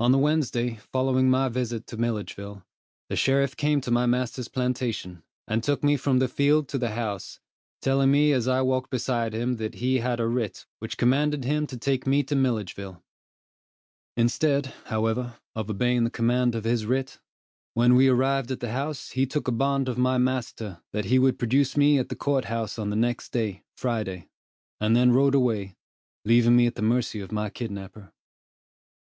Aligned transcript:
On 0.00 0.12
the 0.12 0.18
Wednesday 0.18 0.76
following 0.76 1.28
my 1.28 1.50
visit 1.50 1.86
to 1.88 1.98
Milledgeville, 1.98 2.64
the 3.10 3.16
sheriff 3.16 3.54
came 3.54 3.82
to 3.82 3.90
my 3.90 4.06
master's 4.06 4.48
plantation, 4.48 5.22
and 5.46 5.62
took 5.62 5.84
me 5.84 5.98
from 5.98 6.20
the 6.20 6.26
field 6.26 6.68
to 6.68 6.78
the 6.78 6.92
house, 6.92 7.38
telling 7.82 8.10
me 8.10 8.32
as 8.32 8.48
I 8.48 8.62
walked 8.62 8.88
beside 8.88 9.34
him 9.34 9.56
that 9.56 9.74
he 9.74 9.96
had 9.98 10.20
a 10.20 10.26
writ 10.26 10.64
which 10.78 10.96
commanded 10.96 11.44
him 11.44 11.66
to 11.66 11.76
take 11.76 12.06
me 12.06 12.22
to 12.22 12.34
Milledgeville. 12.34 13.02
Instead, 14.16 14.72
however, 14.86 15.34
of 15.54 15.68
obeying 15.68 16.04
the 16.04 16.08
command 16.10 16.54
of 16.54 16.64
his 16.64 16.86
writ, 16.86 17.20
when 17.74 17.94
we 17.94 18.08
arrived 18.08 18.50
at 18.50 18.60
the 18.60 18.72
house 18.72 19.10
he 19.10 19.26
took 19.26 19.48
a 19.48 19.52
bond 19.52 19.86
of 19.86 19.98
my 19.98 20.16
master 20.16 20.80
that 20.94 21.04
he 21.04 21.18
would 21.18 21.38
produce 21.38 21.76
me 21.76 21.98
at 21.98 22.08
the 22.08 22.16
court 22.16 22.46
house 22.46 22.78
on 22.78 22.88
the 22.88 22.96
next 22.96 23.32
day, 23.32 23.64
Friday, 23.76 24.30
and 24.80 24.96
then 24.96 25.12
rode 25.12 25.34
away, 25.34 25.76
leaving 26.24 26.56
me 26.56 26.66
at 26.66 26.74
the 26.74 26.80
mercy 26.80 27.20
of 27.20 27.30
my 27.30 27.50
kidnapper. 27.50 28.14